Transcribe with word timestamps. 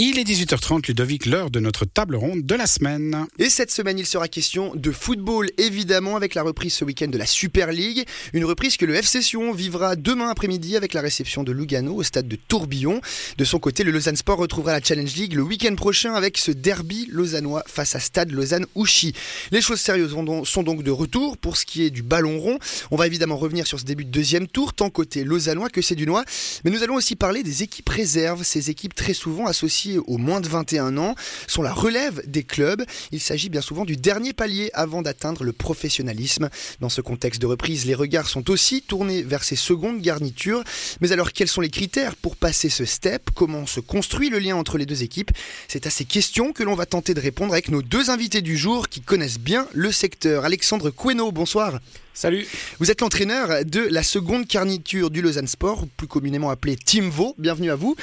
Il 0.00 0.16
est 0.16 0.22
18h30, 0.22 0.86
Ludovic, 0.86 1.26
l'heure 1.26 1.50
de 1.50 1.58
notre 1.58 1.84
table 1.84 2.14
ronde 2.14 2.46
de 2.46 2.54
la 2.54 2.68
semaine. 2.68 3.26
Et 3.40 3.50
cette 3.50 3.72
semaine, 3.72 3.98
il 3.98 4.06
sera 4.06 4.28
question 4.28 4.72
de 4.76 4.92
football, 4.92 5.50
évidemment, 5.58 6.14
avec 6.14 6.36
la 6.36 6.44
reprise 6.44 6.72
ce 6.72 6.84
week-end 6.84 7.08
de 7.08 7.18
la 7.18 7.26
Super 7.26 7.72
League. 7.72 8.06
Une 8.32 8.44
reprise 8.44 8.76
que 8.76 8.86
le 8.86 8.94
FC 8.94 9.22
Sion 9.22 9.52
vivra 9.52 9.96
demain 9.96 10.28
après-midi 10.28 10.76
avec 10.76 10.92
la 10.92 11.00
réception 11.00 11.42
de 11.42 11.50
Lugano 11.50 11.96
au 11.96 12.04
stade 12.04 12.28
de 12.28 12.36
Tourbillon. 12.36 13.00
De 13.38 13.44
son 13.44 13.58
côté, 13.58 13.82
le 13.82 13.90
Lausanne 13.90 14.14
Sport 14.14 14.38
retrouvera 14.38 14.70
la 14.70 14.80
Challenge 14.80 15.12
League 15.16 15.34
le 15.34 15.42
week-end 15.42 15.74
prochain 15.74 16.14
avec 16.14 16.38
ce 16.38 16.52
derby 16.52 17.08
lausannois 17.10 17.64
face 17.66 17.96
à 17.96 17.98
Stade 17.98 18.30
Lausanne-Ouchy. 18.30 19.14
Les 19.50 19.60
choses 19.60 19.80
sérieuses 19.80 20.14
sont 20.44 20.62
donc 20.62 20.84
de 20.84 20.92
retour 20.92 21.36
pour 21.36 21.56
ce 21.56 21.66
qui 21.66 21.82
est 21.82 21.90
du 21.90 22.04
ballon 22.04 22.38
rond. 22.38 22.60
On 22.92 22.96
va 22.96 23.08
évidemment 23.08 23.36
revenir 23.36 23.66
sur 23.66 23.80
ce 23.80 23.84
début 23.84 24.04
de 24.04 24.12
deuxième 24.12 24.46
tour, 24.46 24.74
tant 24.74 24.90
côté 24.90 25.24
lausannois 25.24 25.70
que 25.70 25.82
c'est 25.82 25.96
du 25.96 26.06
noix. 26.06 26.22
Mais 26.62 26.70
nous 26.70 26.84
allons 26.84 26.94
aussi 26.94 27.16
parler 27.16 27.42
des 27.42 27.64
équipes 27.64 27.88
réserves, 27.88 28.44
ces 28.44 28.70
équipes 28.70 28.94
très 28.94 29.12
souvent 29.12 29.46
associées 29.46 29.87
aux 29.96 30.18
moins 30.18 30.42
de 30.42 30.48
21 30.48 30.98
ans 30.98 31.14
sont 31.46 31.62
la 31.62 31.72
relève 31.72 32.20
des 32.26 32.42
clubs. 32.42 32.84
Il 33.12 33.20
s'agit 33.20 33.48
bien 33.48 33.62
souvent 33.62 33.86
du 33.86 33.96
dernier 33.96 34.34
palier 34.34 34.70
avant 34.74 35.00
d'atteindre 35.00 35.44
le 35.44 35.52
professionnalisme. 35.52 36.50
Dans 36.80 36.90
ce 36.90 37.00
contexte 37.00 37.40
de 37.40 37.46
reprise, 37.46 37.86
les 37.86 37.94
regards 37.94 38.28
sont 38.28 38.50
aussi 38.50 38.82
tournés 38.82 39.22
vers 39.22 39.44
ces 39.44 39.56
secondes 39.56 40.00
garnitures. 40.00 40.62
Mais 41.00 41.12
alors, 41.12 41.32
quels 41.32 41.48
sont 41.48 41.60
les 41.60 41.70
critères 41.70 42.16
pour 42.16 42.36
passer 42.36 42.68
ce 42.68 42.84
step? 42.84 43.30
Comment 43.34 43.66
se 43.66 43.80
construit 43.80 44.28
le 44.28 44.38
lien 44.38 44.56
entre 44.56 44.76
les 44.76 44.86
deux 44.86 45.02
équipes? 45.02 45.30
C'est 45.68 45.86
à 45.86 45.90
ces 45.90 46.04
questions 46.04 46.52
que 46.52 46.62
l'on 46.62 46.74
va 46.74 46.86
tenter 46.86 47.14
de 47.14 47.20
répondre 47.20 47.52
avec 47.52 47.70
nos 47.70 47.82
deux 47.82 48.10
invités 48.10 48.42
du 48.42 48.56
jour 48.56 48.88
qui 48.88 49.00
connaissent 49.00 49.38
bien 49.38 49.66
le 49.72 49.92
secteur. 49.92 50.44
Alexandre 50.44 50.90
Queno, 50.90 51.32
bonsoir. 51.32 51.78
Salut. 52.18 52.48
Vous 52.80 52.90
êtes 52.90 53.00
l'entraîneur 53.00 53.64
de 53.64 53.78
la 53.78 54.02
seconde 54.02 54.48
carniture 54.48 55.08
du 55.08 55.22
Lausanne 55.22 55.46
Sport, 55.46 55.84
plus 55.96 56.08
communément 56.08 56.50
appelé 56.50 56.74
Team 56.74 57.10
Vaux. 57.10 57.36
Bienvenue 57.38 57.70
à 57.70 57.76
vous. 57.76 57.94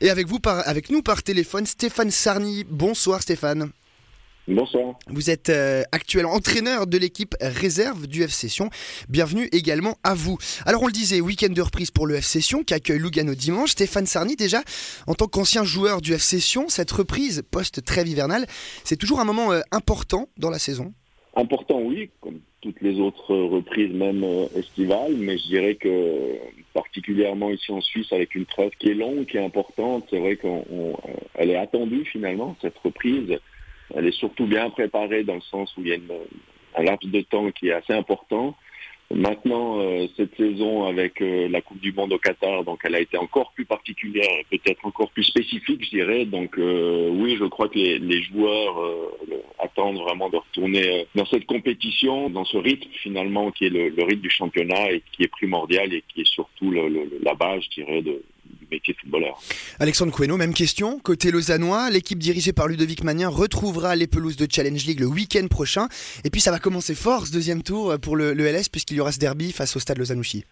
Et 0.00 0.08
avec 0.08 0.26
vous, 0.26 0.38
par, 0.38 0.66
avec 0.66 0.88
nous 0.88 1.02
par 1.02 1.22
téléphone, 1.22 1.66
Stéphane 1.66 2.10
Sarny. 2.10 2.64
Bonsoir 2.66 3.20
Stéphane. 3.20 3.68
Bonsoir. 4.48 4.94
Vous 5.08 5.28
êtes 5.28 5.50
euh, 5.50 5.82
actuellement 5.92 6.32
entraîneur 6.32 6.86
de 6.86 6.96
l'équipe 6.96 7.34
réserve 7.42 8.06
du 8.06 8.22
FC 8.22 8.48
Sion. 8.48 8.70
Bienvenue 9.10 9.50
également 9.52 9.98
à 10.02 10.14
vous. 10.14 10.38
Alors 10.64 10.82
on 10.82 10.86
le 10.86 10.92
disait, 10.92 11.20
week-end 11.20 11.52
de 11.52 11.60
reprise 11.60 11.90
pour 11.90 12.06
le 12.06 12.14
FC 12.14 12.40
Sion 12.40 12.64
qui 12.64 12.72
accueille 12.72 12.98
Lugano 12.98 13.34
dimanche. 13.34 13.72
Stéphane 13.72 14.06
Sarny, 14.06 14.34
déjà, 14.34 14.62
en 15.06 15.12
tant 15.12 15.26
qu'ancien 15.26 15.64
joueur 15.64 16.00
du 16.00 16.14
FC 16.14 16.40
Sion, 16.40 16.70
cette 16.70 16.90
reprise 16.90 17.42
post-trêve 17.50 18.08
hivernale, 18.08 18.46
c'est 18.84 18.96
toujours 18.96 19.20
un 19.20 19.26
moment 19.26 19.52
euh, 19.52 19.60
important 19.72 20.30
dans 20.38 20.48
la 20.48 20.58
saison 20.58 20.94
Important, 21.38 21.78
oui, 21.80 22.10
comme 22.20 22.40
toutes 22.62 22.80
les 22.80 22.98
autres 22.98 23.32
reprises, 23.32 23.92
même 23.92 24.24
euh, 24.24 24.48
estivales, 24.56 25.14
mais 25.16 25.38
je 25.38 25.46
dirais 25.46 25.76
que 25.76 26.36
particulièrement 26.74 27.50
ici 27.50 27.70
en 27.70 27.80
Suisse, 27.80 28.12
avec 28.12 28.34
une 28.34 28.44
trêve 28.44 28.72
qui 28.80 28.88
est 28.88 28.94
longue, 28.94 29.24
qui 29.24 29.36
est 29.36 29.44
importante, 29.44 30.04
c'est 30.10 30.18
vrai 30.18 30.36
qu'elle 30.36 31.50
est 31.50 31.56
attendue 31.56 32.04
finalement, 32.04 32.56
cette 32.60 32.76
reprise. 32.78 33.38
Elle 33.94 34.08
est 34.08 34.18
surtout 34.18 34.46
bien 34.46 34.68
préparée 34.70 35.22
dans 35.22 35.36
le 35.36 35.40
sens 35.42 35.72
où 35.76 35.82
il 35.82 35.88
y 35.88 35.92
a 35.92 35.98
un 36.76 36.82
laps 36.82 37.08
de 37.08 37.20
temps 37.20 37.52
qui 37.52 37.68
est 37.68 37.72
assez 37.72 37.92
important. 37.92 38.56
Maintenant, 39.10 39.80
euh, 39.80 40.06
cette 40.18 40.36
saison 40.36 40.84
avec 40.84 41.22
euh, 41.22 41.48
la 41.48 41.62
Coupe 41.62 41.80
du 41.80 41.92
Monde 41.92 42.12
au 42.12 42.18
Qatar, 42.18 42.62
donc 42.64 42.80
elle 42.84 42.94
a 42.94 43.00
été 43.00 43.16
encore 43.16 43.52
plus 43.52 43.64
particulière, 43.64 44.28
peut-être 44.50 44.84
encore 44.84 45.10
plus 45.12 45.22
spécifique, 45.22 45.82
je 45.82 45.90
dirais. 45.90 46.26
Donc 46.26 46.58
euh, 46.58 47.08
oui, 47.10 47.36
je 47.38 47.46
crois 47.46 47.68
que 47.70 47.78
les, 47.78 48.22
joueurs 48.22 48.76
attendent 49.58 49.98
vraiment 49.98 50.28
de 50.28 50.36
retourner 50.36 51.06
dans 51.14 51.24
cette 51.24 51.46
compétition, 51.46 52.28
dans 52.28 52.44
ce 52.44 52.58
rythme 52.58 52.90
finalement 52.92 53.50
qui 53.50 53.64
est 53.64 53.70
le, 53.70 54.02
rythme 54.02 54.20
du 54.20 54.30
championnat 54.30 54.92
et 54.92 55.02
qui 55.12 55.22
est 55.22 55.28
primordial 55.28 55.94
et 55.94 56.04
qui 56.08 56.20
est 56.20 56.28
surtout 56.28 56.70
la 56.70 57.34
base, 57.34 57.62
je 57.62 57.80
dirais, 57.82 58.02
de, 58.02 58.22
métier 58.70 58.94
footballeur. 59.00 59.40
Alexandre 59.78 60.12
Queno, 60.12 60.36
même 60.36 60.54
question. 60.54 60.98
Côté 60.98 61.30
lausannois, 61.30 61.90
l'équipe 61.90 62.18
dirigée 62.18 62.52
par 62.52 62.68
Ludovic 62.68 63.04
Magnin 63.04 63.28
retrouvera 63.28 63.96
les 63.96 64.06
pelouses 64.06 64.36
de 64.36 64.46
Challenge 64.50 64.84
League 64.84 65.00
le 65.00 65.06
week-end 65.06 65.46
prochain. 65.48 65.88
Et 66.24 66.30
puis 66.30 66.40
ça 66.40 66.50
va 66.50 66.58
commencer 66.58 66.94
fort 66.94 67.26
ce 67.26 67.32
deuxième 67.32 67.62
tour 67.62 67.98
pour 68.00 68.16
le, 68.16 68.34
LS 68.34 68.68
puisqu'il 68.68 68.96
y 68.96 69.00
aura 69.00 69.12
ce 69.12 69.18
derby 69.18 69.52
face 69.52 69.76
au 69.76 69.80
stade 69.80 69.98
Lausanne-Ouchy. 69.98 70.44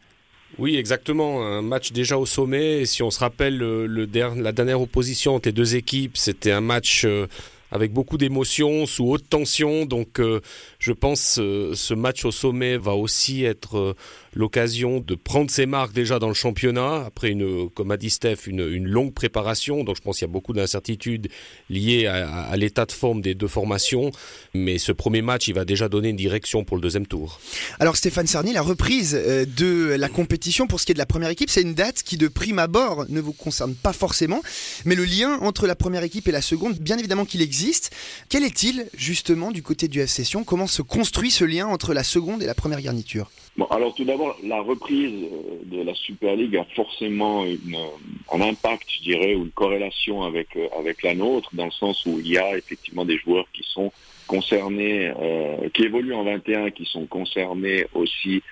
Oui, 0.59 0.77
exactement. 0.77 1.45
Un 1.45 1.63
match 1.63 1.93
déjà 1.93 2.19
au 2.19 2.27
sommet. 2.27 2.83
Et 2.83 2.87
si 2.87 3.03
on 3.03 3.11
se 3.11 3.19
rappelle 3.19 3.59
le, 3.59 3.87
la 3.87 4.53
dernière 4.53 4.81
opposition 4.81 5.35
entre 5.35 5.49
les 5.49 5.53
deux 5.53 5.77
équipes, 5.77 6.17
c'était 6.17 6.53
un 6.53 6.61
match 6.61 7.05
euh, 7.05 7.27
avec 7.71 7.93
beaucoup 7.93 8.19
d'émotions, 8.19 8.87
sous 8.87 9.09
haute 9.09 9.29
tension. 9.29 9.87
Donc 9.87 10.21
euh, 10.21 10.41
je 10.79 10.93
pense 10.93 11.39
euh, 11.39 11.75
ce 11.75 11.95
match 11.95 12.25
au 12.25 12.31
sommet 12.31 12.77
va 12.77 12.95
aussi 12.95 13.45
être 13.45 13.79
euh, 13.79 13.95
l'occasion 14.37 15.01
de 15.01 15.15
prendre 15.15 15.51
ses 15.51 15.67
marques 15.67 15.93
déjà 15.93 16.19
dans 16.19 16.29
le 16.29 16.35
championnat, 16.35 17.05
après, 17.07 17.31
une, 17.31 17.69
comme 17.71 17.91
a 17.91 17.97
dit 17.97 18.11
Steph, 18.11 18.47
une, 18.47 18.61
une 18.61 18.87
longue 18.87 19.13
préparation. 19.13 19.83
Donc 19.83 19.97
je 19.97 20.03
pense 20.03 20.19
qu'il 20.19 20.29
y 20.29 20.31
a 20.31 20.33
beaucoup 20.33 20.53
d'incertitudes 20.53 21.29
liées 21.71 22.07
à, 22.07 22.55
l'état 22.57 22.85
de 22.85 22.93
forme 22.93 23.21
des 23.23 23.35
deux 23.35 23.49
formations. 23.49 24.13
Mais 24.55 24.79
ce 24.79 24.93
premier 24.93 25.23
match, 25.23 25.49
il 25.49 25.55
va 25.55 25.65
déjà 25.65 25.89
donner 25.89 26.11
une 26.11 26.17
direction 26.17 26.65
pour 26.65 26.77
le 26.77 26.83
deuxième 26.83 27.07
tour. 27.07 27.41
Alors 27.81 27.97
Stéphane 27.97 28.27
Sarny, 28.27 28.53
la 28.53 28.63
reprise 28.63 29.13
de 29.15 29.97
la 29.99 30.09
compétition 30.09 30.67
pour 30.67 30.81
ce 30.81 30.87
qui 30.87 30.93
est 30.93 30.95
de 30.95 30.99
la 30.99 31.07
première 31.07 31.31
équipe, 31.31 31.51
c'est 31.51 31.63
une 31.63 31.75
date 31.75 32.03
qui 32.03 32.17
de 32.17 32.29
prime 32.29 32.59
abord 32.59 33.07
ne 33.09 33.21
vous 33.21 33.33
concerne 33.33 33.75
pas 33.75 33.93
forcément. 33.93 34.43
Mais 34.85 34.95
le 34.95 35.05
lien 35.05 35.39
entre 35.41 35.67
la 35.67 35.75
première 35.75 36.05
équipe 36.05 36.29
et 36.29 36.33
la 36.33 36.43
seconde, 36.43 36.79
bien 36.79 36.99
évidemment 36.99 37.25
qu'il 37.25 37.43
existe 37.43 37.91
quel 38.29 38.45
est-il 38.45 38.87
justement 38.97 39.51
du 39.51 39.63
côté 39.63 39.89
du 39.89 40.01
FC 40.01 40.25
Sion 40.25 40.45
Comment 40.45 40.67
se 40.67 40.83
construit 40.83 41.31
ce 41.31 41.45
lien 41.45 41.67
entre 41.67 41.95
la 41.95 42.03
seconde 42.03 42.43
et 42.43 42.47
la 42.47 42.55
première 42.55 42.81
garniture? 42.81 43.31
Bon, 43.57 43.67
alors 43.67 43.95
tout 43.95 44.05
d'abord, 44.05 44.26
la 44.43 44.61
reprise 44.61 45.25
euh, 45.25 45.59
de 45.65 45.83
la 45.83 45.95
Super 45.95 46.37
League 46.37 46.57
a 46.57 46.65
forcément 46.75 47.45
un 47.45 48.41
impact, 48.41 48.85
je 48.91 49.03
dirais, 49.03 49.35
ou 49.35 49.45
une 49.45 49.51
corrélation 49.51 50.23
avec, 50.23 50.57
euh, 50.57 50.69
avec 50.79 51.03
la 51.03 51.15
nôtre, 51.15 51.51
dans 51.53 51.67
le 51.67 51.71
sens 51.71 52.05
où 52.07 52.19
il 52.21 52.29
y 52.29 52.39
a 52.39 52.57
effectivement 52.57 53.05
des 53.05 53.19
joueurs 53.19 53.47
qui 53.53 53.63
sont 53.65 53.93
concernés, 54.27 55.13
euh, 55.21 55.69
qui 55.73 55.85
évoluent 55.85 56.15
en 56.15 56.25
21, 56.25 56.71
qui 56.71 56.85
sont 56.85 57.07
concernés 57.07 57.87
aussi 57.95 58.43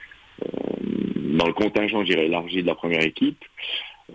dans 1.17 1.47
le 1.47 1.53
contingent, 1.53 2.01
je 2.01 2.13
dirais, 2.13 2.27
élargi 2.27 2.63
de 2.63 2.67
la 2.67 2.75
première 2.75 3.03
équipe. 3.03 3.45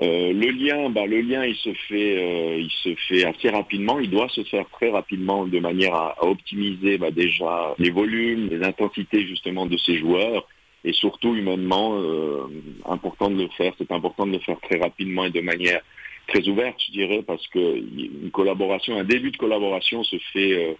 Euh, 0.02 0.32
le 0.34 0.52
lien, 0.52 0.90
bah, 0.90 1.06
le 1.08 1.20
lien, 1.22 1.44
il 1.46 1.56
se 1.56 1.74
fait, 1.74 2.18
euh, 2.18 2.60
il 2.60 2.70
se 2.70 2.94
fait 3.08 3.26
assez 3.26 3.50
rapidement. 3.50 4.00
Il 4.00 4.10
doit 4.10 4.30
se 4.30 4.44
faire 4.44 4.66
très 4.70 4.90
rapidement 4.90 5.46
de 5.46 5.60
manière 5.60 5.96
à, 5.96 6.16
optimiser 6.24 6.98
bah, 6.98 7.12
déjà 7.12 7.74
les 7.80 7.90
volumes, 7.90 8.50
les 8.50 8.64
intensités 8.64 9.26
justement 9.26 9.66
de 9.66 9.78
ces 9.78 9.98
joueurs, 9.98 10.48
et 10.84 10.94
surtout 10.94 11.36
humainement, 11.36 12.00
euh, 12.00 12.48
important 12.86 13.30
de 13.30 13.44
le 13.44 13.50
faire. 13.50 13.74
C'est 13.78 13.92
important 13.92 14.26
de 14.26 14.34
le 14.34 14.40
faire 14.40 14.60
très 14.62 14.80
rapidement 14.80 15.26
et 15.26 15.32
de 15.32 15.42
manière 15.42 15.82
très 16.28 16.48
ouverte, 16.48 16.80
je 16.88 16.92
dirais, 16.92 17.24
parce 17.26 17.48
que 17.48 17.60
une 17.60 18.32
collaboration, 18.32 18.98
un 18.98 19.04
début 19.04 19.32
de 19.32 19.38
collaboration 19.38 20.04
se 20.04 20.18
fait 20.32 20.78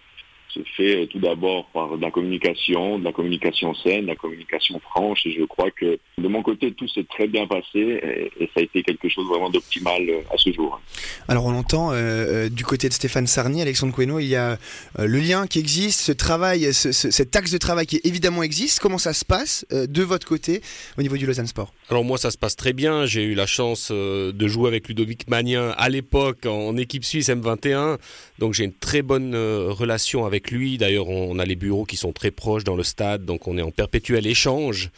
se 0.52 0.60
fait 0.76 1.06
tout 1.06 1.18
d'abord 1.18 1.66
par 1.72 1.96
de 1.96 2.02
la 2.02 2.10
communication, 2.10 2.98
de 2.98 3.04
la 3.04 3.12
communication 3.12 3.74
saine, 3.74 4.02
de 4.02 4.08
la 4.08 4.16
communication 4.16 4.80
franche. 4.80 5.26
Et 5.26 5.32
je 5.32 5.44
crois 5.44 5.70
que 5.70 5.98
de 6.18 6.28
mon 6.28 6.42
côté, 6.42 6.72
tout 6.72 6.88
s'est 6.88 7.04
très 7.04 7.26
bien 7.26 7.46
passé 7.46 8.30
et, 8.38 8.50
ça 8.54 8.60
a 8.60 8.62
été 8.62 8.82
quelque 8.82 9.08
chose 9.08 9.28
vraiment 9.28 9.50
d'optimal 9.50 10.02
euh, 10.08 10.20
à 10.32 10.36
ce 10.36 10.52
jour. 10.52 10.80
Alors 11.28 11.46
on 11.46 11.54
entend 11.54 11.92
euh, 11.92 11.94
euh, 11.96 12.48
du 12.48 12.64
côté 12.64 12.88
de 12.88 12.92
Stéphane 12.92 13.26
Sarny, 13.26 13.62
Alexandre 13.62 13.94
Queno, 13.94 14.18
il 14.18 14.26
y 14.26 14.36
a 14.36 14.58
le 14.98 15.18
lien 15.18 15.46
qui 15.46 15.58
existe, 15.58 16.00
ce 16.00 16.12
travail, 16.12 16.72
cet 16.72 17.36
axe 17.36 17.52
de 17.52 17.58
travail 17.58 17.86
qui 17.86 18.00
évidemment 18.04 18.42
existe. 18.42 18.80
Comment 18.80 18.98
ça 18.98 19.12
se 19.12 19.24
passe 19.24 19.66
de 19.70 20.02
votre 20.02 20.26
côté 20.26 20.62
au 20.98 21.02
niveau 21.02 21.16
du 21.16 21.26
Lausanne 21.26 21.46
Sport? 21.46 21.72
Alors 21.88 22.04
moi, 22.04 22.18
ça 22.18 22.30
se 22.30 22.38
passe 22.38 22.56
très 22.56 22.72
bien. 22.72 23.06
J'ai 23.06 23.22
eu 23.24 23.34
la 23.34 23.46
chance 23.46 23.90
de 23.90 24.48
jouer 24.48 24.68
avec 24.68 24.88
Ludovic 24.88 25.28
Magnin 25.28 25.70
à 25.76 25.88
l'époque 25.88 26.46
en 26.46 26.76
équipe 26.76 27.04
suisse 27.04 27.28
M21. 27.28 27.98
Donc 28.38 28.54
j'ai 28.54 28.64
une 28.64 28.72
très 28.72 29.02
bonne 29.02 29.34
relation 29.34 30.26
avec 30.26 30.39
lui. 30.48 30.78
D'ailleurs, 30.78 31.08
on, 31.08 31.38
a 31.38 31.44
les 31.44 31.56
bureaux 31.56 31.84
qui 31.84 31.96
sont 31.96 32.12
très 32.12 32.30
proches 32.30 32.64
dans 32.64 32.76
le 32.76 32.82
stade, 32.82 33.24
donc 33.24 33.48
on 33.48 33.58
est 33.58 33.62
en 33.62 33.70
perpétuel 33.70 34.26
échange. 34.26 34.90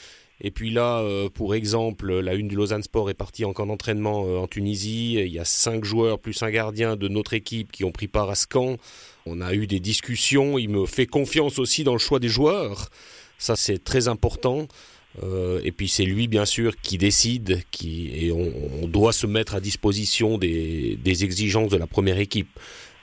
Et 0.44 0.50
puis 0.50 0.70
là, 0.70 0.98
euh, 0.98 1.28
pour 1.28 1.54
exemple, 1.54 2.12
la 2.12 2.34
une 2.34 2.48
du 2.48 2.56
Lausanne 2.56 2.82
Sport 2.82 3.10
est 3.10 3.14
partie 3.14 3.44
en 3.44 3.52
camp 3.52 3.66
d'entraînement 3.66 4.24
euh, 4.26 4.38
en 4.38 4.48
Tunisie. 4.48 5.14
Il 5.14 5.32
y 5.32 5.38
a 5.38 5.44
cinq 5.44 5.84
joueurs 5.84 6.18
plus 6.18 6.42
un 6.42 6.50
gardien 6.50 6.96
de 6.96 7.08
notre 7.08 7.32
équipe 7.32 7.70
qui 7.72 7.84
ont 7.84 7.92
pris 7.92 8.08
part 8.08 8.28
à 8.28 8.34
ce 8.34 8.46
camp. 8.46 8.76
On 9.24 9.40
a 9.40 9.54
eu 9.54 9.66
des 9.66 9.80
discussions. 9.80 10.58
Il 10.58 10.68
me 10.68 10.86
fait 10.86 11.06
confiance 11.06 11.58
aussi 11.58 11.84
dans 11.84 11.92
le 11.92 11.98
choix 11.98 12.18
des 12.18 12.28
joueurs. 12.28 12.88
Ça, 13.38 13.56
c'est 13.56 13.82
très 13.82 14.08
important. 14.08 14.66
Euh, 15.22 15.60
et 15.64 15.72
puis 15.72 15.88
c'est 15.88 16.04
lui, 16.04 16.26
bien 16.26 16.44
sûr, 16.44 16.74
qui 16.80 16.98
décide, 16.98 17.62
qui, 17.70 18.10
et 18.14 18.32
on, 18.32 18.86
doit 18.88 19.12
se 19.12 19.26
mettre 19.26 19.54
à 19.54 19.60
disposition 19.60 20.38
des, 20.38 20.98
des 21.02 21.24
exigences 21.24 21.70
de 21.70 21.76
la 21.76 21.86
première 21.86 22.18
équipe. 22.18 22.58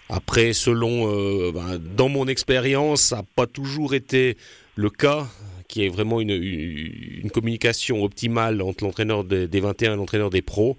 Après, 0.09 0.53
selon, 0.53 1.07
euh, 1.07 1.51
ben, 1.51 1.77
dans 1.77 2.09
mon 2.09 2.27
expérience, 2.27 3.01
ça 3.01 3.17
n'a 3.17 3.23
pas 3.35 3.45
toujours 3.45 3.93
été 3.93 4.37
le 4.75 4.89
cas, 4.89 5.27
qui 5.67 5.85
est 5.85 5.89
vraiment 5.89 6.19
une, 6.19 6.31
une, 6.31 7.29
communication 7.29 8.03
optimale 8.03 8.61
entre 8.63 8.83
l'entraîneur 8.83 9.23
des, 9.23 9.47
21 9.47 9.93
et 9.93 9.95
l'entraîneur 9.95 10.31
des 10.31 10.41
pros. 10.41 10.77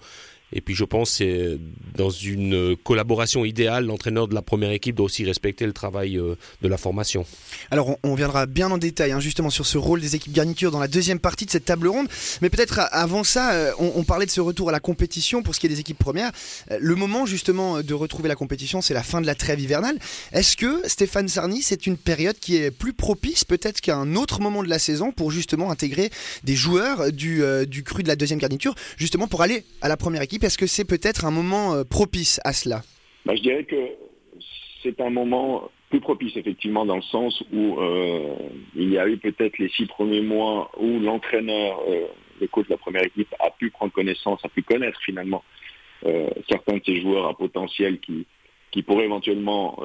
Et 0.52 0.60
puis 0.60 0.74
je 0.74 0.84
pense 0.84 1.10
c'est 1.10 1.58
dans 1.96 2.10
une 2.10 2.76
collaboration 2.82 3.44
idéale, 3.44 3.86
l'entraîneur 3.86 4.28
de 4.28 4.34
la 4.34 4.42
première 4.42 4.70
équipe 4.70 4.96
doit 4.96 5.06
aussi 5.06 5.24
respecter 5.24 5.66
le 5.66 5.72
travail 5.72 6.16
euh, 6.16 6.34
de 6.62 6.68
la 6.68 6.76
formation. 6.76 7.24
Alors 7.70 7.96
on, 8.02 8.14
viendra 8.14 8.46
bien 8.46 8.70
en 8.70 8.78
détail 8.78 9.12
hein, 9.12 9.20
justement 9.20 9.50
sur 9.50 9.66
ce 9.66 9.78
rôle 9.78 10.00
des 10.00 10.16
équipes 10.16 10.32
garnitures 10.32 10.70
dans 10.70 10.80
la 10.80 10.88
deuxième 10.88 11.18
partie 11.18 11.46
de 11.46 11.50
cette 11.50 11.64
table 11.64 11.88
ronde. 11.88 12.08
Mais 12.42 12.50
peut-être 12.50 12.80
avant 12.90 13.24
ça, 13.24 13.52
euh, 13.52 13.72
on, 13.78 14.04
parlait 14.04 14.26
de 14.26 14.30
ce 14.30 14.40
retour 14.40 14.68
à 14.68 14.72
la 14.72 14.80
compétition 14.80 15.42
pour 15.42 15.54
ce 15.54 15.60
qui 15.60 15.66
est 15.66 15.68
des 15.68 15.80
équipes 15.80 15.98
premières. 15.98 16.32
Euh, 16.70 16.78
le 16.80 16.94
moment 16.94 17.26
justement 17.26 17.82
de 17.82 17.94
retrouver 17.94 18.28
la 18.28 18.36
compétition, 18.36 18.80
c'est 18.80 18.94
la 18.94 19.02
fin 19.02 19.20
de 19.20 19.26
la 19.26 19.34
trêve 19.34 19.60
hivernale. 19.60 19.98
Est-ce 20.32 20.56
que 20.56 20.88
Stéphane 20.88 21.28
Sarny, 21.28 21.62
c'est 21.62 21.86
une 21.86 21.96
période 21.96 22.38
qui 22.38 22.56
est 22.56 22.70
plus 22.70 22.92
propice 22.92 23.44
peut-être 23.44 23.80
qu'un 23.80 24.16
autre 24.16 24.40
moment 24.40 24.62
de 24.62 24.68
la 24.68 24.78
saison 24.78 25.12
pour 25.12 25.30
justement 25.30 25.70
intégrer 25.70 26.10
des 26.44 26.56
joueurs 26.56 27.12
du, 27.12 27.42
du 27.66 27.82
cru 27.82 28.02
de 28.02 28.08
la 28.08 28.16
deuxième 28.16 28.38
garniture, 28.38 28.74
justement 28.96 29.26
pour 29.26 29.42
aller 29.42 29.64
à 29.80 29.88
la 29.88 29.96
première 29.96 30.22
équipe 30.22 30.39
Est-ce 30.42 30.58
que 30.58 30.66
c'est 30.66 30.84
peut-être 30.84 31.24
un 31.24 31.30
moment 31.30 31.84
propice 31.84 32.40
à 32.44 32.52
cela 32.52 32.82
bah, 33.24 33.34
Je 33.34 33.42
dirais 33.42 33.64
que 33.64 33.76
c'est 34.82 35.00
un 35.00 35.10
moment 35.10 35.70
plus 35.90 36.00
propice 36.00 36.36
effectivement 36.36 36.86
dans 36.86 36.96
le 36.96 37.02
sens 37.02 37.42
où 37.52 37.78
euh, 37.80 38.34
il 38.76 38.90
y 38.90 38.98
a 38.98 39.08
eu 39.08 39.18
peut-être 39.18 39.58
les 39.58 39.68
six 39.70 39.86
premiers 39.86 40.22
mois 40.22 40.70
où 40.78 41.00
l'entraîneur, 41.00 41.80
euh, 41.88 42.06
le 42.40 42.46
coach 42.46 42.66
de 42.66 42.72
la 42.72 42.78
première 42.78 43.04
équipe 43.04 43.34
a 43.40 43.50
pu 43.50 43.70
prendre 43.70 43.92
connaissance, 43.92 44.40
a 44.44 44.48
pu 44.48 44.62
connaître 44.62 45.00
finalement 45.02 45.42
euh, 46.06 46.30
certains 46.48 46.76
de 46.76 46.82
ces 46.86 47.00
joueurs 47.00 47.26
à 47.26 47.34
potentiel 47.36 47.98
qui, 47.98 48.24
qui 48.70 48.82
pourraient 48.82 49.04
éventuellement 49.04 49.80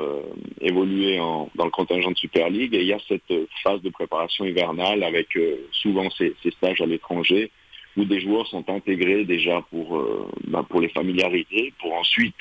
évoluer 0.62 1.18
dans 1.18 1.66
le 1.66 1.72
contingent 1.72 2.12
de 2.12 2.18
Super 2.18 2.52
League. 2.52 2.76
Et 2.76 2.82
il 2.82 2.88
y 2.88 2.94
a 2.94 3.00
cette 3.08 3.34
phase 3.64 3.82
de 3.82 3.90
préparation 3.90 4.46
hivernale 4.46 5.02
avec 5.02 5.36
souvent 5.72 6.08
ces, 6.12 6.36
stages 6.52 6.82
à 6.82 6.86
l'étranger 6.86 7.50
où 7.98 8.06
des 8.06 8.20
joueurs 8.20 8.48
sont 8.48 8.70
intégrés 8.70 9.24
déjà 9.24 9.62
pour, 9.70 10.04
bah, 10.48 10.66
pour 10.70 10.82
les 10.82 10.90
familiariser, 10.90 11.74
pour 11.80 11.94
ensuite 11.94 12.36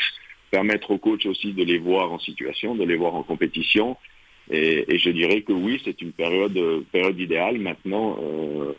permettre 0.55 0.93
aux 0.93 0.99
coachs 0.99 1.27
aussi 1.27 1.53
de 1.53 1.65
les 1.65 1.79
voir 1.79 2.12
en 2.12 2.21
situation, 2.21 2.77
de 2.77 2.85
les 2.85 2.95
voir 2.95 3.15
en 3.17 3.25
compétition. 3.25 3.97
Et, 4.51 4.99
je 4.99 5.11
dirais 5.11 5.43
que 5.43 5.53
oui, 5.53 5.81
c'est 5.85 6.01
une 6.01 6.12
période, 6.12 6.56
période 6.93 7.19
idéale. 7.19 7.59
Maintenant, 7.59 8.17
euh, 8.23 8.73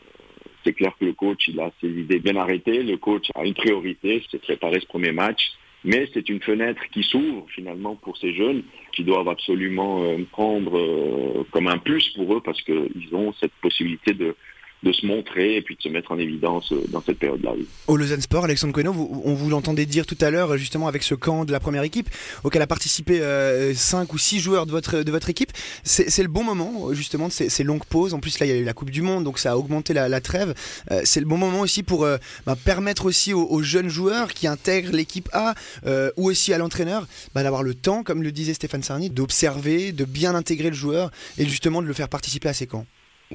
c'est 0.63 0.74
clair 0.74 0.94
que 0.98 1.06
le 1.06 1.13
coach, 1.13 1.48
il 1.50 1.60
a 1.60 1.72
ses 1.81 1.89
idées 1.89 2.19
bien 2.19 2.38
arrêtées. 2.38 2.81
Le 2.81 2.95
coach 2.95 3.25
a 3.36 3.44
une 3.45 3.54
priorité, 3.54 4.24
c'est 4.31 4.42
préparer 4.42 4.80
ce 4.80 4.86
premier 4.86 5.12
match. 5.12 5.51
Mais 5.83 6.10
c'est 6.13 6.30
une 6.30 6.42
fenêtre 6.42 6.81
qui 6.94 7.04
s'ouvre 7.04 7.45
finalement 7.50 7.95
pour 7.95 8.18
ces 8.18 8.33
jeunes 8.33 8.63
qui 8.94 9.04
doivent 9.04 9.27
absolument 9.27 10.04
euh, 10.04 10.18
prendre 10.31 10.77
euh, 10.77 11.45
comme 11.51 11.68
un 11.68 11.77
plus 11.77 12.10
pour 12.16 12.33
eux 12.36 12.42
parce 12.42 12.62
qu'ils 12.62 13.10
ont 13.12 13.33
cette 13.33 13.54
possibilité 13.62 14.13
de, 14.13 14.36
de 14.83 14.92
se 14.92 15.06
montrer 15.06 15.56
et 15.56 15.62
puis 15.62 15.75
de 15.75 15.81
se 15.81 15.89
mettre 15.89 16.12
en 16.12 16.19
évidence 16.19 16.72
euh, 16.72 16.83
dans 16.89 17.01
cette 17.01 17.18
période-là. 17.18 17.54
Au 17.88 17.98
Lausanne 17.98 18.22
Sport, 18.22 18.45
Alexandre 18.45 18.74
Cohen, 18.74 18.88
on 18.88 19.33
vous 19.33 19.50
l'entendait 19.50 19.86
dire 19.86 20.06
tout 20.06 20.18
à 20.22 20.30
l'heure, 20.30 20.57
justement 20.57 20.88
avec 20.88 21.04
ce 21.04 21.16
camp 21.16 21.45
de 21.45 21.51
la 21.51 21.60
première 21.60 21.83
équipe, 21.83 22.10
auquel 22.44 22.62
a 22.62 22.68
participé 22.68 23.18
5 23.18 23.22
euh, 23.24 24.13
ou 24.13 24.18
6 24.18 24.39
joueurs 24.39 24.66
de 24.66 24.72
votre, 24.72 25.01
de 25.01 25.12
votre 25.12 25.30
équipe. 25.30 25.51
C'est 25.83 26.22
le 26.22 26.27
bon 26.27 26.44
moment, 26.44 26.94
justement, 26.94 27.27
de 27.27 27.33
ces, 27.33 27.63
longues 27.63 27.86
pauses. 27.86 28.13
En 28.13 28.19
plus, 28.19 28.39
là, 28.39 28.45
il 28.45 28.50
y 28.50 28.51
a 28.51 28.57
eu 28.57 28.63
la 28.63 28.74
Coupe 28.74 28.92
du 28.92 29.01
Monde, 29.01 29.24
donc 29.24 29.39
ça 29.39 29.54
a 29.54 29.57
augmenté 29.57 29.94
la, 29.94 30.22
trêve. 30.22 30.54
Euh, 30.92 31.01
c'est 31.04 31.19
le 31.19 31.25
bon 31.25 31.38
moment 31.38 31.62
aussi 31.62 31.83
pour 31.83 32.07
bah, 32.45 32.56
permettre 32.63 33.06
aussi 33.06 33.33
aux, 33.33 33.63
jeunes 33.63 33.89
joueurs 33.89 34.33
qui 34.33 34.48
intègrent 34.48 34.92
l'équipe 34.92 35.30
A 35.33 35.56
ou 36.18 36.30
aussi 36.30 36.54
à 36.54 36.57
l'entraîneur 36.57 37.07
bah, 37.33 37.44
d'avoir 37.44 37.63
le 37.63 37.74
temps, 37.74 38.04
comme 38.04 38.22
le 38.22 38.31
disait 38.31 38.54
Stéphane 38.54 38.83
Sarny, 38.83 39.10
d'observer, 39.10 39.92
de 39.92 40.06
bien 40.06 40.36
intégrer 40.36 40.69
le 40.69 40.75
joueur 40.75 41.12
et 41.38 41.45
justement 41.45 41.81
de 41.81 41.88
le 41.88 41.94
faire 41.94 42.10
participer 42.10 42.50
à 42.50 42.54
ces 42.54 42.68
camps. 42.68 42.86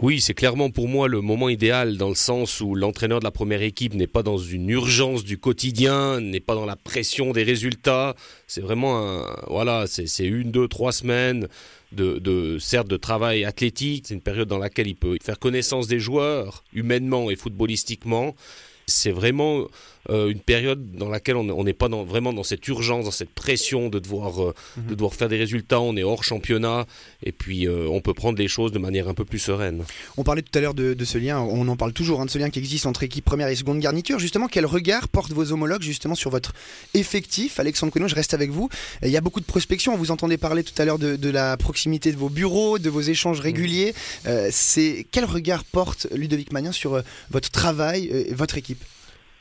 Oui, 0.03 0.23
c'est 0.23 0.33
clairement 0.33 0.71
pour 0.71 0.89
moi 0.89 1.09
le 1.09 1.21
moment 1.21 1.51
idéal 1.51 1.99
dans 1.99 2.09
le 2.09 2.15
sens 2.15 2.63
où 2.63 2.75
l'entraîneur 2.75 3.19
de 3.19 3.25
la 3.25 3.31
première 3.31 3.61
équipe 3.61 3.93
n'est 3.93 4.07
pas 4.07 4.23
dans 4.23 4.39
une 4.39 4.71
urgence 4.71 5.25
du 5.25 5.37
quotidien, 5.37 6.21
n'est 6.21 6.41
pas 6.41 6.55
dans 6.55 6.65
la 6.65 6.77
pression 6.77 7.33
des 7.33 7.43
résultats. 7.43 8.15
C'est 8.47 8.63
vraiment 8.63 8.99
un, 8.99 9.37
voilà, 9.49 9.85
c'est 9.87 10.25
une, 10.25 10.53
deux, 10.53 10.69
trois 10.69 10.93
semaines 10.93 11.49
de, 11.93 12.19
de, 12.19 12.57
certes 12.59 12.89
de 12.89 12.97
travail 12.97 13.45
athlétique. 13.45 14.07
C'est 14.09 14.15
une 14.15 14.23
période 14.23 14.49
dans 14.49 14.57
laquelle 14.57 14.87
il 14.87 14.97
peut 14.97 15.19
faire 15.23 15.39
connaissance 15.39 15.87
des 15.87 16.01
joueurs 16.01 16.65
humainement 16.73 17.31
et 17.31 17.37
footballistiquement. 17.37 18.35
C'est 18.87 19.13
vraiment 19.13 19.67
euh, 20.09 20.31
une 20.31 20.41
période 20.41 20.93
dans 20.93 21.09
laquelle 21.09 21.37
on 21.37 21.65
n'est 21.65 21.75
pas 21.75 21.89
vraiment 21.89 22.33
dans 22.33 22.43
cette 22.43 22.67
urgence, 22.69 23.05
dans 23.05 23.11
cette 23.11 23.31
pression 23.31 23.89
de 23.89 23.99
devoir, 23.99 24.43
euh, 24.43 24.55
mhm. 24.77 24.87
de 24.87 24.95
devoir 24.95 25.15
faire 25.15 25.29
des 25.29 25.37
résultats. 25.37 25.81
On 25.81 25.97
est 25.97 26.03
hors 26.03 26.25
championnat 26.25 26.87
et 27.23 27.33
puis 27.33 27.67
euh, 27.67 27.87
on 27.91 28.01
peut 28.01 28.15
prendre 28.15 28.39
les 28.39 28.49
choses 28.49 28.73
de 28.73 28.79
manière 28.79 29.09
un 29.09 29.15
peu 29.15 29.25
plus 29.25 29.39
sereine. 29.39 29.85
On 30.17 30.25
parlait 30.25 30.43
tout 30.43 30.57
à 30.57 30.61
l'heure 30.63 30.75
de, 30.75 30.97
ce 31.05 31.19
lien, 31.19 31.41
on 31.41 31.67
en 31.69 31.77
parle 31.77 31.93
toujours, 31.93 32.21
hein, 32.21 32.27
de 32.27 32.31
ce 32.31 32.39
lien 32.39 32.51
qui 32.51 32.59
existe 32.59 32.87
entre 32.87 33.03
équipe 33.03 33.25
première 33.25 33.49
et 33.49 33.57
seconde 33.57 33.81
garniture. 33.81 34.19
Justement, 34.19 34.49
quel 34.49 34.67
regard 34.67 35.09
portent 35.09 35.33
vos 35.33 35.53
homologues 35.53 35.83
justement 35.83 36.15
sur 36.15 36.31
votre 36.31 36.53
effectif? 36.95 37.59
Alexandre 37.61 37.93
Conon, 37.93 38.09
je 38.09 38.15
reste 38.15 38.35
avec 38.35 38.51
vous. 38.51 38.69
Il 39.03 39.11
y 39.11 39.17
a 39.17 39.21
beaucoup 39.21 39.41
de 39.41 39.45
prospection. 39.45 39.97
Vous 39.97 40.11
entendez 40.11 40.39
parler 40.39 40.63
tout 40.63 40.81
à 40.81 40.85
l'heure 40.85 40.99
de, 40.99 41.31
la 41.31 41.57
proximité 41.57 42.13
de 42.13 42.17
vos 42.17 42.29
bureaux, 42.29 42.79
de 42.79 42.91
vos 42.91 43.01
échanges 43.01 43.41
réguliers. 43.41 43.95
c'est 44.51 45.07
quel 45.11 45.25
regard 45.25 45.65
porte 45.65 46.07
Ludovic 46.13 46.53
Magnin 46.53 46.73
sur 46.73 47.03
votre 47.31 47.51
travail 47.51 48.07
et 48.07 48.35
votre 48.35 48.59
équipe? 48.59 48.83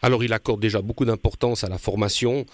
Alors 0.01 0.24
il 0.24 0.34
accorde 0.34 0.62
déjà 0.62 0.81
beaucoup 0.81 1.06
d'importance 1.06 1.63
à 1.63 1.69
la 1.69 1.78
formation. 1.78 2.46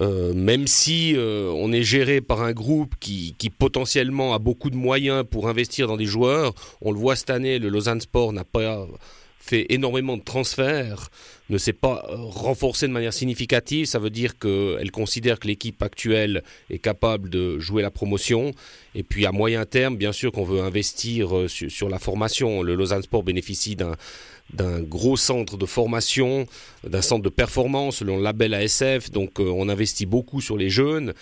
Euh, 0.00 0.32
même 0.34 0.68
si 0.68 1.14
euh, 1.16 1.52
on 1.56 1.72
est 1.72 1.82
géré 1.82 2.20
par 2.20 2.42
un 2.42 2.52
groupe 2.52 2.94
qui, 3.00 3.34
potentiellement 3.58 4.34
a 4.34 4.38
beaucoup 4.38 4.70
de 4.70 4.76
moyens 4.76 5.24
pour 5.28 5.48
investir 5.48 5.88
dans 5.88 5.96
des 5.96 6.06
joueurs, 6.06 6.54
on 6.80 6.92
le 6.92 6.98
voit 6.98 7.16
cette 7.16 7.30
année, 7.30 7.58
le 7.58 7.68
Lausanne 7.68 8.00
Sport 8.00 8.32
n'a 8.32 8.44
pas 8.44 8.86
fait 9.40 9.66
énormément 9.70 10.16
de 10.16 10.22
transferts, 10.22 11.10
ne 11.48 11.58
s'est 11.58 11.72
pas 11.72 12.06
euh, 12.08 12.14
renforcé 12.16 12.86
de 12.86 12.92
manière 12.92 13.12
significative. 13.12 13.86
Ça 13.86 13.98
veut 13.98 14.10
dire 14.10 14.38
qu'elle 14.38 14.90
considère 14.92 15.40
que 15.40 15.48
l'équipe 15.48 15.82
actuelle 15.82 16.44
est 16.70 16.78
capable 16.78 17.28
de 17.28 17.58
jouer 17.58 17.82
la 17.82 17.90
promotion. 17.90 18.52
Et 18.94 19.02
puis 19.02 19.26
à 19.26 19.32
moyen 19.32 19.64
terme, 19.64 19.96
bien 19.96 20.12
sûr 20.12 20.30
qu'on 20.30 20.44
veut 20.44 20.60
investir 20.60 21.30
sur 21.48 21.88
la 21.88 21.98
formation. 21.98 22.62
Le 22.62 22.76
Lausanne 22.76 23.02
Sport 23.02 23.24
bénéficie 23.24 23.74
d'un 23.74 23.96
d'un 24.52 24.80
gros 24.80 25.16
centre 25.16 25.56
de 25.56 25.66
formation, 25.66 26.46
d'un 26.86 27.02
centre 27.02 27.22
de 27.22 27.28
performance 27.28 27.96
selon 27.96 28.16
le 28.16 28.22
label 28.22 28.54
ASF. 28.54 29.10
Donc 29.10 29.40
euh, 29.40 29.52
on 29.54 29.68
investit 29.68 30.06
beaucoup 30.06 30.40
sur 30.40 30.56
les 30.56 30.70
jeunes. 30.70 31.14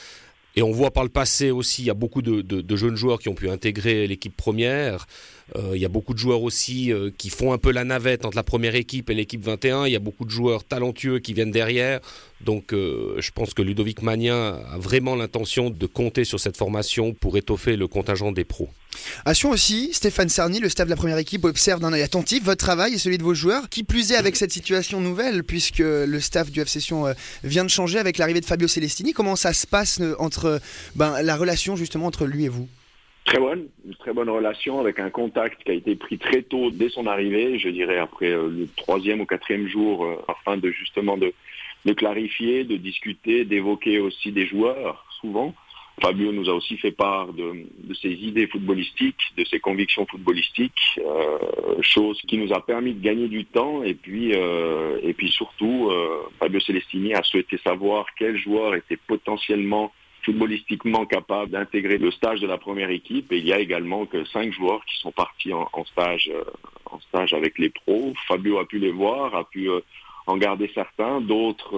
Et 0.57 0.63
on 0.63 0.73
voit 0.73 0.91
par 0.91 1.05
le 1.05 1.09
passé 1.09 1.53
aussi, 1.53 1.83
il 1.83 1.85
y 1.85 1.91
a 1.91 1.95
beaucoup 1.95 2.21
de, 2.21 2.77
jeunes 2.77 2.97
joueurs 2.97 3.21
qui 3.21 3.29
ont 3.29 3.35
pu 3.35 3.49
intégrer 3.49 4.09
l'équipe 4.09 4.37
première. 4.37 5.07
Euh, 5.55 5.71
il 5.75 5.81
y 5.81 5.85
a 5.85 5.89
beaucoup 5.89 6.15
de 6.15 6.19
joueurs 6.19 6.43
aussi 6.43 6.93
euh, 6.93 7.11
qui 7.17 7.31
font 7.31 7.53
un 7.53 7.59
peu 7.59 7.71
la 7.71 7.85
navette 7.85 8.25
entre 8.25 8.37
la 8.37 8.43
première 8.43 8.75
équipe 8.75 9.09
et 9.09 9.15
l'équipe 9.15 9.45
21. 9.45 9.87
Il 9.87 9.93
y 9.93 9.97
a 9.97 10.01
beaucoup 10.01 10.25
de 10.25 10.31
joueurs 10.31 10.65
talentueux 10.65 11.21
qui 11.21 11.33
viennent 11.33 11.53
derrière. 11.53 12.01
Donc 12.40 12.67
je 12.70 13.31
pense 13.32 13.52
que 13.52 13.62
Ludovic 13.62 14.02
Magnin 14.02 14.61
a 14.73 14.79
vraiment 14.79 15.17
l'intention 15.17 15.70
de 15.70 15.87
compter 15.87 16.25
sur 16.25 16.38
cette 16.38 16.56
formation 16.56 17.12
pour 17.12 17.37
étoffer 17.37 17.76
le 17.76 17.88
contingent 17.88 18.32
des 18.32 18.44
pros. 18.44 18.69
Sion 19.32 19.50
aussi, 19.50 19.93
Stéphane 19.93 20.29
Sarny, 20.29 20.61
le 20.61 20.69
staff 20.69 20.87
de 20.87 20.90
la 20.90 20.96
première 20.96 21.19
équipe, 21.19 21.44
observe 21.44 21.81
d'un 21.81 21.93
œil 21.93 22.02
attentif 22.02 22.44
votre 22.44 22.64
travail 22.64 22.94
et 22.94 22.99
celui 22.99 23.19
de 23.19 23.23
vos 23.23 23.35
joueurs. 23.35 23.69
Qui 23.69 23.85
plus 23.85 24.12
est 24.12 24.17
avec 24.17 24.37
cette 24.37 24.52
situation 24.52 25.00
nouvelle, 25.00 25.44
puisque 25.44 25.79
le 25.79 26.20
staff 26.20 26.50
du 26.50 26.61
FC 26.61 26.81
Sion 26.81 27.06
euh, 27.06 27.12
vient 27.44 27.64
de 27.64 27.70
changer 27.70 27.99
avec 27.99 28.19
l'arrivée 28.19 28.41
de 28.41 28.46
Fabio 28.46 28.69
Celestini. 28.69 29.13
Comment 29.13 29.36
ça 29.36 29.53
se 29.53 29.67
passe 29.67 30.01
euh, 30.01 30.15
entre 30.19 30.60
ben, 30.96 31.22
la 31.22 31.36
relation 31.36 31.77
justement 31.77 32.06
entre 32.06 32.27
lui 32.27 32.44
et 32.44 32.48
vous? 32.48 32.69
Très 33.24 33.39
bonne, 33.39 33.67
une 33.86 33.94
très 33.94 34.15
bonne 34.15 34.31
relation 34.31 34.81
avec 34.81 34.98
un 34.98 35.10
contact 35.10 35.63
qui 35.63 35.70
a 35.70 35.74
été 35.74 35.94
pris 35.96 36.17
très 36.17 36.41
tôt 36.41 36.70
dès 36.70 36.89
son 36.89 37.06
arrivée, 37.06 37.58
je 37.58 37.69
dirais 37.69 37.98
après 37.98 38.31
euh, 38.31 38.48
le 38.48 38.67
troisième 38.77 39.20
ou 39.20 39.27
quatrième 39.27 39.69
jour, 39.69 40.06
afin 40.29 40.56
de 40.56 40.70
justement 40.70 41.19
de, 41.19 41.34
de 41.89 41.95
clarifier, 41.95 42.65
de 42.65 42.77
discuter, 42.77 43.47
d'évoquer 43.47 43.99
aussi 43.99 44.31
des 44.31 44.47
joueurs 44.47 45.07
souvent. 45.21 45.55
Fabio 46.03 46.31
nous 46.33 46.49
a 46.49 46.53
aussi 46.53 46.77
fait 46.77 46.93
part 46.93 47.33
de, 47.33 47.65
ses 48.01 48.11
idées 48.11 48.47
footballistiques, 48.47 49.33
de 49.39 49.45
ses 49.47 49.59
convictions 49.59 50.07
footballistiques, 50.07 50.99
euh, 50.99 51.39
chose 51.81 52.21
qui 52.29 52.37
nous 52.37 52.53
a 52.53 52.61
permis 52.65 52.93
de 52.93 53.03
gagner 53.03 53.27
du 53.27 53.47
temps. 53.47 53.83
Et 53.83 53.95
puis, 53.95 54.33
euh, 54.35 55.01
et 55.03 55.15
puis 55.15 55.31
surtout, 55.31 55.89
euh, 55.91 56.29
Fabio 56.39 56.61
Celestini 56.61 57.15
a 57.15 57.23
souhaité 57.23 57.59
savoir 57.65 58.07
quels 58.19 58.37
joueurs 58.37 58.75
étaient 58.75 59.01
potentiellement 59.09 59.91
footballistiquement 60.23 61.07
capables 61.07 61.51
d'intégrer 61.51 61.97
le 61.97 62.11
stage 62.11 62.41
de 62.41 62.47
la 62.47 62.59
première 62.59 62.91
équipe. 62.91 63.33
Et 63.33 63.39
il 63.39 63.47
y 63.47 63.53
a 63.53 63.59
également 63.59 64.05
que 64.05 64.25
cinq 64.27 64.53
joueurs 64.53 64.85
qui 64.85 64.97
sont 65.01 65.13
partis 65.13 65.53
en, 65.55 65.85
stage, 65.87 66.31
en 66.85 67.01
stage 67.01 67.33
avec 67.33 67.59
les 67.59 67.71
pros. 67.71 68.13
Fabio 68.29 68.59
a 68.59 68.67
pu 68.67 68.79
les 68.79 68.93
voir, 68.93 69.35
a 69.35 69.45
pu 69.45 69.69
en 70.29 70.37
garder 70.37 70.70
certains, 70.75 71.20
d'autres 71.20 71.77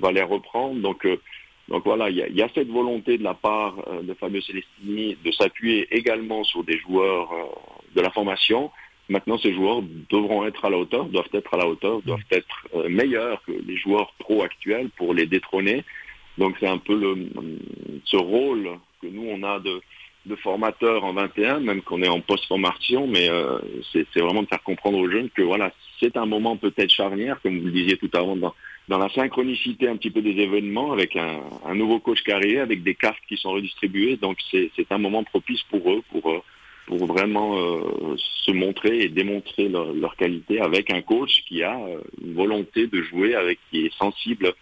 va 0.00 0.12
les 0.12 0.22
reprendre. 0.22 0.80
Donc 0.80 1.06
donc 1.70 1.84
voilà, 1.84 2.10
il 2.10 2.16
y, 2.16 2.42
a, 2.42 2.48
cette 2.52 2.68
volonté 2.68 3.16
de 3.16 3.22
la 3.22 3.34
part 3.34 3.76
euh, 3.86 4.02
de 4.02 4.12
Fabio 4.14 4.40
Celestini 4.40 5.16
de 5.24 5.30
s'appuyer 5.30 5.86
également 5.96 6.42
sur 6.42 6.64
des 6.64 6.76
joueurs 6.78 7.32
euh, 7.32 7.44
de 7.94 8.00
la 8.00 8.10
formation. 8.10 8.72
Maintenant, 9.08 9.38
ces 9.38 9.54
joueurs 9.54 9.80
devront 10.10 10.44
être 10.44 10.64
à 10.64 10.70
la 10.70 10.78
hauteur, 10.78 11.04
doivent 11.06 11.28
être 11.32 11.54
à 11.54 11.58
la 11.58 11.68
hauteur, 11.68 12.02
doivent 12.02 12.18
être 12.32 12.66
euh, 12.74 12.88
meilleurs 12.88 13.40
que 13.44 13.52
les 13.52 13.76
joueurs 13.76 14.12
pro 14.18 14.42
actuels 14.42 14.90
pour 14.96 15.14
les 15.14 15.26
détrôner. 15.26 15.84
Donc 16.38 16.56
c'est 16.58 16.66
un 16.66 16.78
peu 16.78 16.98
le, 16.98 17.28
ce 18.04 18.16
rôle 18.16 18.70
que 19.00 19.06
nous 19.06 19.28
on 19.28 19.44
a 19.44 19.60
de, 19.60 19.80
de 20.26 20.36
formateur 20.36 21.04
en 21.04 21.12
21, 21.12 21.60
même 21.60 21.82
qu'on 21.82 22.02
est 22.02 22.08
en 22.08 22.20
post-formation, 22.20 23.06
mais 23.06 23.28
c'est 23.92 24.20
vraiment 24.20 24.42
de 24.42 24.48
faire 24.48 24.62
comprendre 24.62 24.98
aux 24.98 25.10
jeunes 25.10 25.30
que 25.30 25.42
voilà, 25.42 25.72
c'est 25.98 26.16
un 26.16 26.26
moment 26.26 26.56
peut-être 26.56 26.90
charnière, 26.90 27.40
comme 27.42 27.58
vous 27.58 27.66
le 27.66 27.72
disiez 27.72 27.96
tout 27.96 28.10
l'heure 28.12 28.36
dans, 28.36 28.54
dans 28.90 28.98
la 28.98 29.08
synchronicité 29.10 29.88
un 29.88 29.96
petit 29.96 30.10
peu 30.10 30.20
des 30.20 30.36
événements, 30.42 30.92
avec 30.92 31.16
un, 31.16 31.74
nouveau 31.74 32.00
coach 32.00 32.22
carrière, 32.22 32.64
avec 32.64 32.82
des 32.82 32.96
cartes 32.96 33.22
qui 33.28 33.36
sont 33.36 33.52
redistribuées. 33.52 34.16
Donc 34.16 34.38
c'est 34.50 34.90
un 34.90 34.98
moment 34.98 35.22
propice 35.22 35.62
pour 35.70 35.92
eux, 35.92 36.02
pour, 36.10 36.28
euh, 36.28 36.42
pour 36.86 37.06
vraiment 37.06 37.56
euh, 37.56 38.16
se 38.16 38.50
montrer 38.50 39.02
et 39.02 39.08
démontrer 39.08 39.68
leur, 39.68 40.16
qualité 40.16 40.60
avec 40.60 40.92
un 40.92 41.02
coach 41.02 41.44
qui 41.46 41.62
a 41.62 41.78
euh, 41.78 42.00
une 42.20 42.34
volonté 42.34 42.88
de 42.88 43.00
jouer, 43.02 43.36
avec 43.36 43.60
qui 43.70 43.86
est 43.86 43.94
sensible 43.96 44.54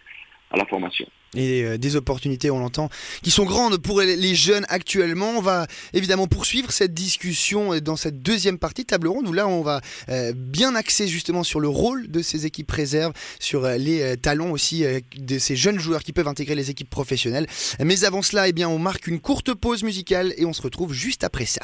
à 0.51 0.57
la 0.57 0.65
formation 0.65 1.07
et 1.35 1.77
des 1.77 1.95
opportunités, 1.95 2.49
on 2.51 2.59
l'entend, 2.59 2.89
qui 3.23 3.31
sont 3.31 3.45
grandes 3.45 3.77
pour 3.77 4.01
les 4.01 4.35
jeunes 4.35 4.65
actuellement. 4.69 5.31
On 5.37 5.41
va 5.41 5.67
évidemment 5.93 6.27
poursuivre 6.27 6.71
cette 6.71 6.93
discussion 6.93 7.77
dans 7.79 7.95
cette 7.95 8.21
deuxième 8.21 8.57
partie 8.57 8.83
de 8.83 8.87
table 8.87 9.07
ronde 9.07 9.27
où 9.27 9.33
là 9.33 9.47
on 9.47 9.61
va 9.61 9.81
bien 10.35 10.75
axer 10.75 11.07
justement 11.07 11.43
sur 11.43 11.59
le 11.59 11.67
rôle 11.67 12.09
de 12.09 12.21
ces 12.21 12.45
équipes 12.45 12.71
réserves, 12.71 13.13
sur 13.39 13.67
les 13.67 14.17
talents 14.17 14.51
aussi 14.51 14.83
de 15.15 15.39
ces 15.39 15.55
jeunes 15.55 15.79
joueurs 15.79 16.03
qui 16.03 16.13
peuvent 16.13 16.27
intégrer 16.27 16.55
les 16.55 16.69
équipes 16.69 16.89
professionnelles. 16.89 17.47
Mais 17.79 18.03
avant 18.03 18.21
cela, 18.21 18.47
eh 18.47 18.53
bien, 18.53 18.69
on 18.69 18.79
marque 18.79 19.07
une 19.07 19.19
courte 19.19 19.53
pause 19.53 19.83
musicale 19.83 20.33
et 20.37 20.45
on 20.45 20.53
se 20.53 20.61
retrouve 20.61 20.93
juste 20.93 21.23
après 21.23 21.45
ça. 21.45 21.61